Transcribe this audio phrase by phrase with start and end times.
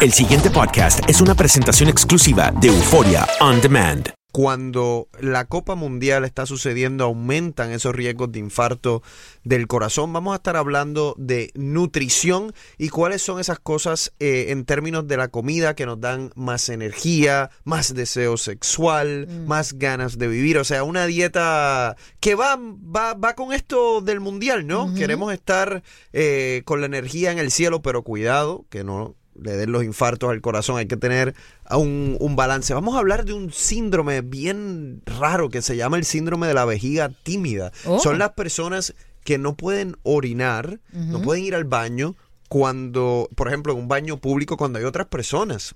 [0.00, 4.10] El siguiente podcast es una presentación exclusiva de Euforia On Demand.
[4.30, 9.02] Cuando la Copa Mundial está sucediendo, aumentan esos riesgos de infarto
[9.42, 10.12] del corazón.
[10.12, 15.16] Vamos a estar hablando de nutrición y cuáles son esas cosas eh, en términos de
[15.16, 20.58] la comida que nos dan más energía, más deseo sexual, más ganas de vivir.
[20.58, 24.94] O sea, una dieta que va, va, va con esto del Mundial, ¿no?
[24.94, 29.72] Queremos estar eh, con la energía en el cielo, pero cuidado, que no le den
[29.72, 31.34] los infartos al corazón, hay que tener
[31.70, 32.74] un, un, balance.
[32.74, 36.64] Vamos a hablar de un síndrome bien raro que se llama el síndrome de la
[36.64, 37.72] vejiga tímida.
[37.84, 37.98] Oh.
[37.98, 42.16] Son las personas que no pueden orinar, no pueden ir al baño
[42.48, 45.74] cuando, por ejemplo, en un baño público cuando hay otras personas.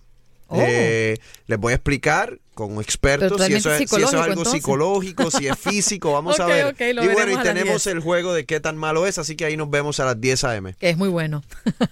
[0.49, 0.59] Oh.
[0.59, 4.53] Eh, les voy a explicar con expertos si eso, es, si eso es algo entonces.
[4.53, 6.75] psicológico, si es físico, vamos a ver.
[6.79, 7.87] y bueno, y tenemos 10.
[7.89, 10.45] el juego de qué tan malo es, así que ahí nos vemos a las 10
[10.45, 10.75] a.m.
[10.79, 11.43] que es muy bueno.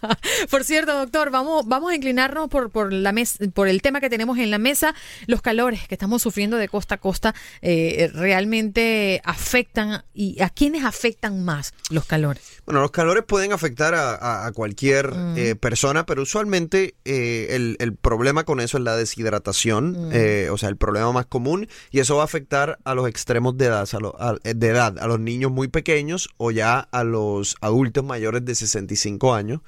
[0.51, 4.11] por cierto, doctor, vamos, vamos a inclinarnos por, por, la mes, por el tema que
[4.11, 4.95] tenemos en la mesa.
[5.27, 10.85] Los calores que estamos sufriendo de costa a costa eh, realmente afectan y a quiénes
[10.85, 12.43] afectan más los calores.
[12.67, 15.35] Bueno, los calores pueden afectar a, a- a cualquier Mm.
[15.39, 20.13] eh, persona, pero usualmente eh, el, el problema con eso es la deshidratación, Mm.
[20.51, 23.67] O sea, el problema más común, y eso va a afectar a los extremos de
[23.67, 28.05] edad, a, lo- de edad, a los niños muy pequeños o ya a los adultos
[28.05, 29.61] mayores de 65 años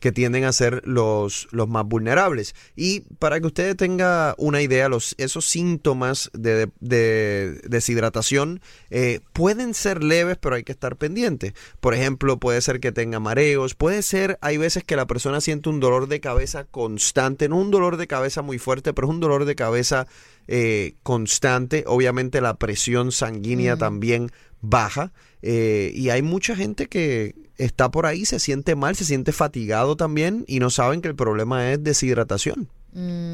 [0.00, 2.54] que tienden a ser los, los más vulnerables.
[2.76, 9.74] Y para que usted tenga una idea, los, esos síntomas de, de deshidratación eh, pueden
[9.74, 11.54] ser leves, pero hay que estar pendiente.
[11.80, 15.68] Por ejemplo, puede ser que tenga mareos, puede ser, hay veces que la persona siente
[15.68, 19.20] un dolor de cabeza constante, no un dolor de cabeza muy fuerte, pero es un
[19.20, 20.06] dolor de cabeza
[20.48, 21.84] eh, constante.
[21.86, 25.12] Obviamente la presión sanguínea también baja.
[25.42, 29.96] eh, y hay mucha gente que está por ahí, se siente mal, se siente fatigado
[29.96, 32.68] también y no saben que el problema es deshidratación.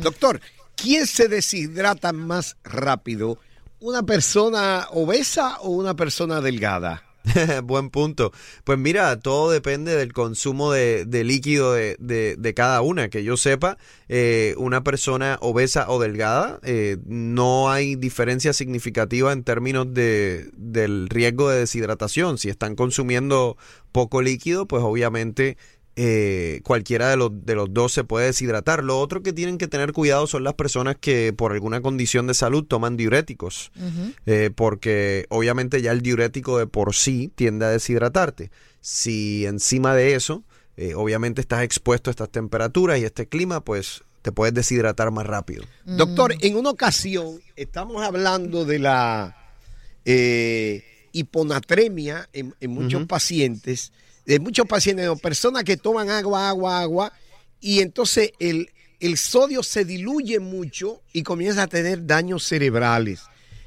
[0.03, 0.41] Doctor,
[0.75, 3.39] ¿quién se deshidrata más rápido?
[3.81, 7.03] ¿Una persona obesa o una persona delgada?
[7.65, 8.33] Buen punto.
[8.65, 13.09] Pues mira, todo depende del consumo de, de líquido de, de- de cada una.
[13.09, 19.43] Que yo sepa, eh, una persona obesa o delgada, eh, no hay diferencia significativa en
[19.43, 22.37] términos de, del riesgo de deshidratación.
[22.37, 23.57] Si están consumiendo
[23.91, 25.57] poco líquido, pues obviamente
[25.97, 28.83] eh, cualquiera de los, de los dos se puede deshidratar.
[28.83, 32.35] Lo otro que tienen que tener cuidado son las personas que por alguna condición de
[32.35, 33.71] salud toman diuréticos,
[34.27, 38.51] eh, porque obviamente ya el diurético de por sí tiende a deshidratarte.
[38.81, 40.43] Si encima de eso,
[40.77, 45.27] eh, obviamente estás expuesto a estas temperaturas y este clima, pues te puedes deshidratar más
[45.27, 45.65] rápido.
[45.85, 49.37] Doctor, en una ocasión estamos hablando de la
[50.05, 53.93] eh, hiponatremia en, en muchos pacientes,
[54.27, 57.13] de muchos pacientes, no, personas que toman agua, agua, agua,
[57.61, 58.71] y entonces el,
[59.01, 63.23] el sodio se diluye mucho y comienza a tener daños cerebrales.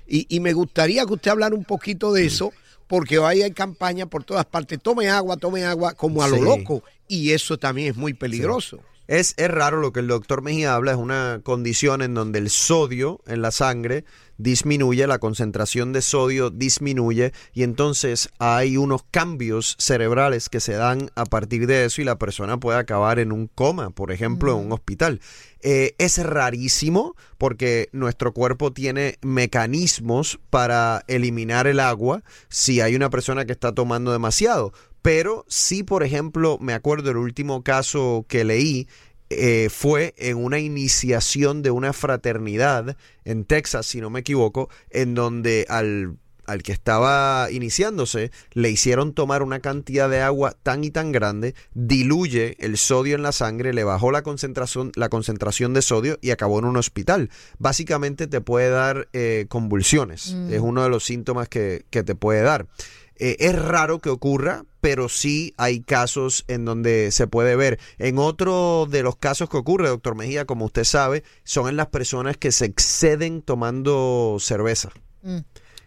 [0.08, 2.54] Y, y me gustaría que usted hablara un poquito de eso,
[2.88, 6.42] porque hoy hay campaña por todas partes, tome agua, tome agua, como a lo Sí.
[6.42, 8.80] loco, y eso también es muy peligroso.
[9.08, 12.50] Es, es raro lo que el doctor Mejía habla, es una condición en donde el
[12.50, 14.04] sodio en la sangre
[14.38, 21.10] disminuye, la concentración de sodio disminuye y entonces hay unos cambios cerebrales que se dan
[21.16, 24.66] a partir de eso y la persona puede acabar en un coma, por ejemplo, en
[24.66, 25.22] un hospital.
[25.62, 33.10] Eh, es rarísimo porque nuestro cuerpo tiene mecanismos para eliminar el agua si hay una
[33.10, 34.72] persona que está tomando demasiado.
[35.08, 38.90] Pero sí, por ejemplo, me acuerdo el último caso que leí
[39.30, 45.16] eh, fue en una iniciación de una fraternidad en Texas, si no me equivoco, en
[45.16, 50.92] donde al, al que estaba iniciándose le hicieron tomar una cantidad de agua tan y
[50.92, 55.84] tan grande, diluye el sodio en la sangre, le bajó la concentración, la concentración de
[55.84, 57.30] sodio y acabó en un hospital.
[57.60, 62.42] Básicamente te puede dar eh, convulsiones, es uno de los síntomas que, que te puede
[62.42, 62.68] dar.
[63.20, 67.80] Eh, es raro que ocurra, pero sí hay casos en donde se puede ver.
[67.98, 71.88] En otro de los casos que ocurre, doctor Mejía, como usted sabe, son en las
[71.88, 74.92] personas que se exceden tomando cerveza.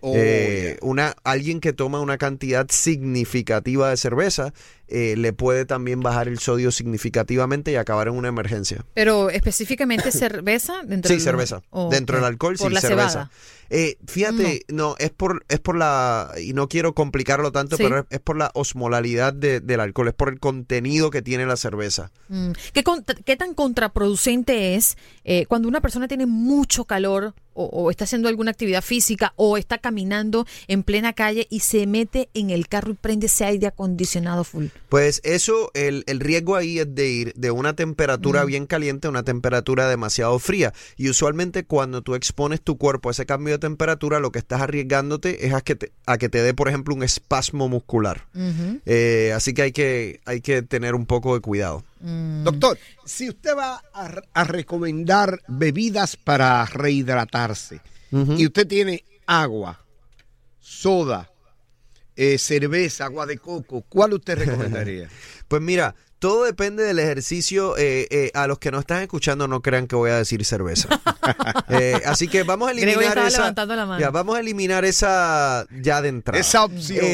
[0.02, 4.52] Oh, Eh, una, alguien que toma una cantidad significativa de cerveza
[4.90, 8.84] eh, le puede también bajar el sodio significativamente y acabar en una emergencia.
[8.94, 11.62] Pero específicamente cerveza dentro Sí, del- cerveza.
[11.70, 13.30] Oh, Dentro del alcohol, sí, la cerveza.
[13.72, 14.96] Eh, fíjate, no.
[14.98, 17.84] es por es por la y no quiero complicarlo tanto, Sí.
[17.84, 21.46] pero es, es por la osmolalidad de- del alcohol, es por el contenido que tiene
[21.46, 22.10] la cerveza.
[22.28, 22.50] Mm.
[22.72, 27.90] ¿Qué, con- qué tan contraproducente es eh, cuando una persona tiene mucho calor o, o
[27.92, 32.50] está haciendo alguna actividad física o está caminando en plena calle y se mete en
[32.50, 34.66] el carro y prende ese aire acondicionado full?
[34.88, 39.10] Pues eso, el, el riesgo ahí es de ir de una temperatura bien caliente a
[39.10, 40.72] una temperatura demasiado fría.
[40.96, 44.60] Y usualmente cuando tú expones tu cuerpo a ese cambio de temperatura, lo que estás
[44.60, 48.26] arriesgándote es a que te, a que te dé, por ejemplo, un espasmo muscular.
[48.84, 51.84] Eh, así que hay, que hay que tener un poco de cuidado.
[52.00, 57.80] Doctor, si usted va a, a recomendar bebidas para rehidratarse
[58.10, 59.84] y usted tiene agua,
[60.58, 61.30] soda,
[62.20, 65.08] eh, cerveza, agua de coco, ¿cuál usted recomendaría?
[65.48, 67.76] Pues mira, todo depende del ejercicio.
[67.76, 70.88] eh, eh, a los que nos están escuchando no crean que voy a decir cerveza.
[71.68, 73.38] Eh, así que vamos a eliminar esa.
[73.38, 74.00] levantando la mano.
[74.00, 76.40] ya, vamos a eliminar esa ya de entrada.
[76.40, 77.04] Esa opción.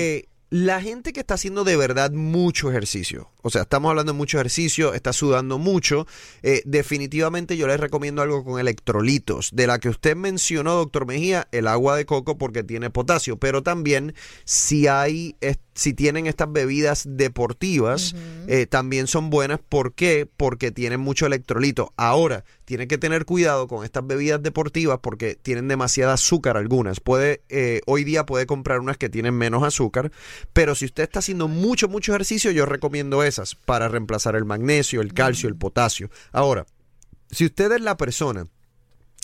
[0.59, 4.39] La gente que está haciendo de verdad mucho ejercicio, o sea, estamos hablando de mucho
[4.39, 6.07] ejercicio, está sudando mucho,
[6.43, 9.51] eh, definitivamente yo les recomiendo algo con electrolitos.
[9.53, 13.63] De la que usted mencionó, doctor Mejía, el agua de coco porque tiene potasio, pero
[13.63, 14.15] también
[14.47, 15.37] si hay,
[15.75, 18.17] si tienen estas bebidas deportivas,
[18.49, 19.61] eh, también son buenas.
[19.61, 20.27] ¿Por qué?
[20.39, 21.93] Porque tienen mucho electrolito.
[21.99, 26.99] Ahora, tiene que tener cuidado con estas bebidas deportivas porque tienen demasiada azúcar algunas.
[26.99, 30.11] Puede, eh, hoy día puede comprar unas que tienen menos azúcar,
[30.53, 35.01] pero si usted está haciendo mucho, mucho ejercicio, yo recomiendo esas para reemplazar el magnesio,
[35.01, 36.11] el calcio, el potasio.
[36.33, 36.67] Ahora,
[37.31, 38.47] si usted es la persona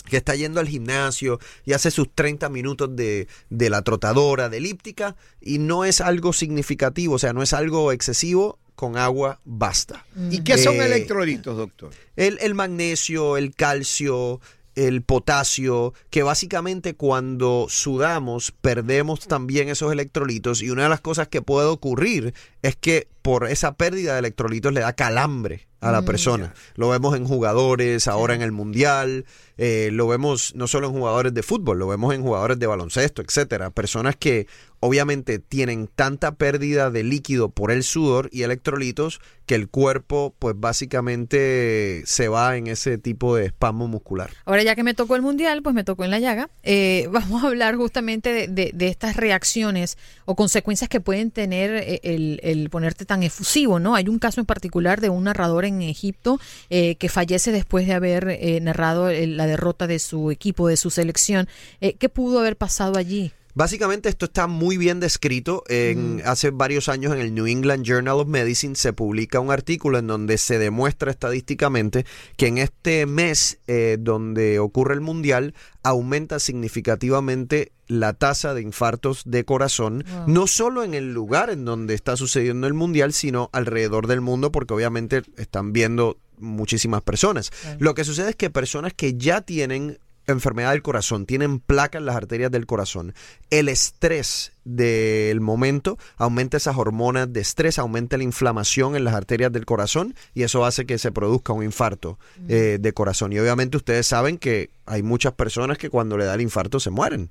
[0.05, 4.57] que está yendo al gimnasio y hace sus 30 minutos de, de la trotadora, de
[4.57, 10.05] elíptica, y no es algo significativo, o sea, no es algo excesivo, con agua basta.
[10.29, 11.91] ¿Y qué son Eh, electrolitos, doctor?
[12.15, 14.41] El, el magnesio, el calcio,
[14.75, 21.27] el potasio, que básicamente cuando sudamos perdemos también esos electrolitos y una de las cosas
[21.27, 26.01] que puede ocurrir es que por esa pérdida de electrolitos le da calambre a la
[26.01, 26.53] persona.
[26.75, 29.25] Lo vemos en jugadores, ahora en el mundial,
[29.57, 33.21] eh, lo vemos no solo en jugadores de fútbol, lo vemos en jugadores de baloncesto,
[33.21, 33.69] etcétera.
[33.69, 34.47] Personas que
[34.85, 40.55] obviamente tienen tanta pérdida de líquido por el sudor y electrolitos que el cuerpo pues
[40.57, 44.29] básicamente se va en ese tipo de espasmo muscular.
[44.45, 46.49] Ahora ya que me tocó el mundial, pues me tocó en la llaga.
[46.63, 51.71] Eh, vamos a hablar justamente de, de- de estas reacciones o consecuencias que pueden tener
[51.75, 53.95] eh, el, ponerte tan efusivo, ¿no?
[53.95, 56.39] Hay un caso en particular de un narrador en Egipto
[56.69, 60.77] eh, que fallece después de haber eh, narrado el- la derrota de su equipo, de
[60.77, 61.47] su selección.
[61.81, 63.31] Eh, ¿Qué pudo haber pasado allí?
[63.55, 65.63] Básicamente esto está muy bien descrito.
[65.67, 69.99] En, Hace varios años en el New England Journal of Medicine se publica un artículo
[69.99, 72.05] en donde se demuestra estadísticamente
[72.37, 75.53] que en este mes eh, donde ocurre el Mundial
[75.83, 80.23] aumenta significativamente la tasa de infartos de corazón, Wow.
[80.27, 84.51] no solo en el lugar en donde está sucediendo el Mundial, sino alrededor del mundo,
[84.51, 87.51] porque obviamente están viendo muchísimas personas.
[87.79, 92.05] Lo que sucede es que personas que ya tienen enfermedad del corazón, tienen placa en
[92.05, 93.13] las arterias del corazón,
[93.49, 99.51] el estrés del momento aumenta esas hormonas de estrés, aumenta la inflamación en las arterias
[99.51, 102.17] del corazón y eso hace que se produzca un infarto
[102.47, 103.33] eh, de corazón.
[103.33, 106.89] Y obviamente ustedes saben que hay muchas personas que cuando le da el infarto se
[106.89, 107.29] mueren.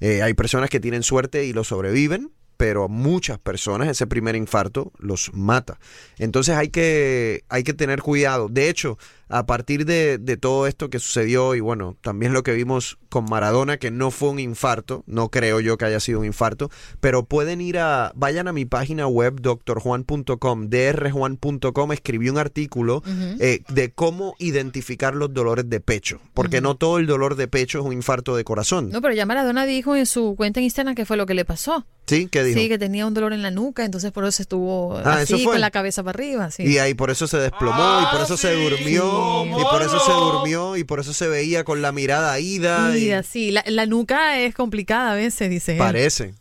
[0.00, 4.36] Eh, hay personas que tienen suerte y lo sobreviven, pero a muchas personas ese primer
[4.36, 5.78] infarto los mata.
[6.18, 8.48] Entonces hay que, hay que tener cuidado.
[8.48, 12.52] De hecho, a partir de, de todo esto que sucedió y bueno, también lo que
[12.52, 16.26] vimos con Maradona, que no fue un infarto, no creo yo que haya sido un
[16.26, 16.70] infarto,
[17.00, 23.02] pero pueden ir a, vayan a mi página web, drjuan.com, drjuan.com, escribí un artículo
[23.40, 27.78] eh, de cómo identificar los dolores de pecho, porque no todo el dolor de pecho
[27.80, 28.90] es un infarto de corazón.
[28.90, 31.44] No, pero ya Maradona dijo en su cuenta en Instagram que fue lo que le
[31.44, 31.86] pasó.
[32.06, 32.28] ¿Sí?
[32.30, 32.60] ¿Qué dijo?
[32.60, 35.60] Sí, que tenía un dolor en la nuca, entonces por eso estuvo Ah, así con
[35.60, 36.50] la cabeza para arriba.
[36.52, 36.62] Sí.
[36.62, 39.15] Y ahí por eso se desplomó y por eso se durmió
[39.46, 42.96] y por eso se durmió y por eso se veía con la mirada ida.
[42.96, 45.78] y- sí, la, la nuca es complicada a veces, dice él.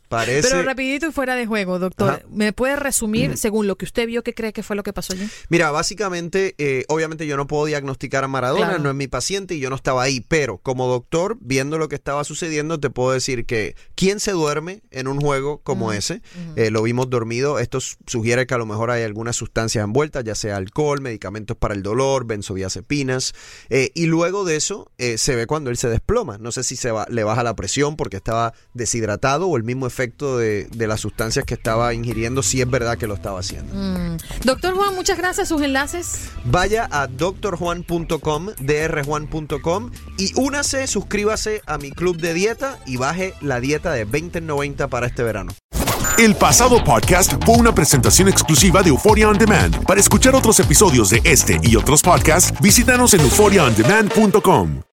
[0.10, 0.50] Parece.
[0.50, 2.22] Pero rapidito y fuera de juego, doctor, Ajá.
[2.30, 5.14] ¿me puede resumir, según lo que usted vio, qué cree que fue lo que pasó
[5.14, 5.28] allí?
[5.50, 8.84] Mira, básicamente, eh, obviamente yo no puedo diagnosticar a Maradona, Claro.
[8.84, 11.96] no es mi paciente y yo no estaba ahí, pero como doctor, viendo lo que
[11.96, 16.22] estaba sucediendo, te puedo decir que ¿quién se duerme en un juego como ese?
[16.56, 20.36] Eh, lo vimos dormido, esto sugiere que a lo mejor hay algunas sustancias envueltas, ya
[20.36, 23.34] sea alcohol, medicamentos para el dolor, benzodiazepinas,
[23.70, 26.38] eh, y luego de eso eh, se ve cuando él se desploma.
[26.38, 29.88] No sé si se va- le baja la presión porque estaba deshidratado o el mismo
[29.88, 33.74] efecto de, de las sustancias que estaba ingiriendo, si es verdad que lo estaba haciendo.
[33.74, 34.18] Mm.
[34.44, 35.48] Doctor Juan, muchas gracias.
[35.48, 36.30] Sus enlaces.
[36.46, 43.60] Vaya a drjuan.com, drjuan.com y únase, suscríbase a mi club de dieta y baje la
[43.60, 45.52] dieta de 20.90 para este verano.
[46.18, 49.84] El pasado podcast fue una presentación exclusiva de Euphoria On Demand.
[49.84, 54.86] Para escuchar otros episodios de este y otros podcasts, visítanos en euphoriaondemand.com.